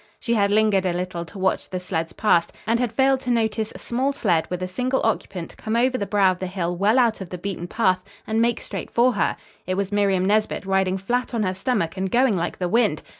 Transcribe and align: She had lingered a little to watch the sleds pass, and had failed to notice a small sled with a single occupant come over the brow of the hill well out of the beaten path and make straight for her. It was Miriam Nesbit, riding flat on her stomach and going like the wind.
She 0.19 0.33
had 0.33 0.49
lingered 0.49 0.87
a 0.87 0.93
little 0.93 1.25
to 1.25 1.37
watch 1.37 1.69
the 1.69 1.79
sleds 1.79 2.11
pass, 2.13 2.47
and 2.65 2.79
had 2.79 2.91
failed 2.91 3.19
to 3.19 3.29
notice 3.29 3.71
a 3.71 3.77
small 3.77 4.13
sled 4.13 4.47
with 4.49 4.63
a 4.63 4.67
single 4.67 4.99
occupant 5.03 5.55
come 5.57 5.75
over 5.75 5.95
the 5.95 6.07
brow 6.07 6.31
of 6.31 6.39
the 6.39 6.47
hill 6.47 6.75
well 6.75 6.97
out 6.97 7.21
of 7.21 7.29
the 7.29 7.37
beaten 7.37 7.67
path 7.67 8.03
and 8.25 8.41
make 8.41 8.61
straight 8.61 8.89
for 8.89 9.11
her. 9.13 9.37
It 9.67 9.75
was 9.75 9.91
Miriam 9.91 10.25
Nesbit, 10.25 10.65
riding 10.65 10.97
flat 10.97 11.35
on 11.35 11.43
her 11.43 11.53
stomach 11.53 11.97
and 11.97 12.09
going 12.09 12.35
like 12.35 12.57
the 12.57 12.67
wind. 12.67 13.03